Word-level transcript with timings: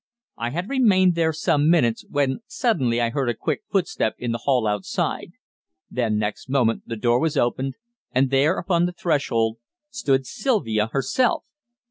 I 0.37 0.49
had 0.49 0.67
remained 0.67 1.13
there 1.13 1.31
some 1.31 1.61
few 1.65 1.69
minutes, 1.69 2.03
when 2.09 2.39
suddenly 2.47 2.99
I 2.99 3.11
heard 3.11 3.29
a 3.29 3.35
quick 3.35 3.61
footstep 3.71 4.15
in 4.17 4.31
the 4.31 4.39
hall 4.39 4.65
outside; 4.65 5.33
then, 5.91 6.17
next 6.17 6.49
moment, 6.49 6.81
the 6.87 6.95
door 6.95 7.19
was 7.19 7.37
opened, 7.37 7.75
and 8.11 8.31
there, 8.31 8.57
upon 8.57 8.87
the 8.87 8.93
threshold, 8.93 9.57
stood 9.91 10.25
Sylvia 10.25 10.87
herself. 10.87 11.43